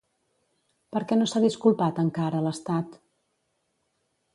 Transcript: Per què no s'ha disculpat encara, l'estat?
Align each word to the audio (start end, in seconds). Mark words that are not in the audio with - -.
Per 0.95 1.01
què 1.11 1.19
no 1.19 1.29
s'ha 1.33 1.43
disculpat 1.45 2.03
encara, 2.07 2.43
l'estat? 2.49 3.01